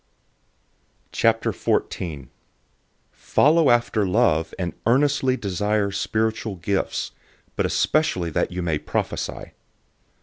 014:001 1.13 2.29
Follow 3.11 3.69
after 3.69 4.03
love, 4.03 4.51
and 4.57 4.73
earnestly 4.87 5.37
desire 5.37 5.91
spiritual 5.91 6.55
gifts, 6.55 7.11
but 7.55 7.67
especially 7.67 8.31
that 8.31 8.51
you 8.51 8.63
may 8.63 8.79
prophesy. 8.79 9.51